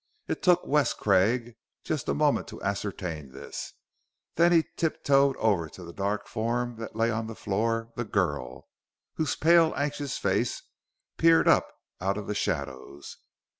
It 0.27 0.41
took 0.41 0.65
Wes 0.65 0.95
Craig 0.95 1.57
just 1.83 2.09
a 2.09 2.15
moment 2.15 2.47
to 2.47 2.63
ascertain 2.63 3.33
this; 3.33 3.73
then 4.33 4.51
he 4.51 4.65
tiptoed 4.75 5.37
over 5.37 5.69
to 5.69 5.87
a 5.89 5.93
dark 5.93 6.27
form 6.27 6.77
that 6.77 6.95
lay 6.95 7.11
on 7.11 7.27
the 7.27 7.35
floor 7.35 7.93
the 7.95 8.03
girl, 8.03 8.67
whose 9.17 9.35
pale, 9.35 9.75
anxious 9.77 10.17
face 10.17 10.63
peered 11.19 11.47
up 11.47 11.69
out 11.99 12.17
of 12.17 12.25
the 12.25 12.33
shadows. 12.33 13.17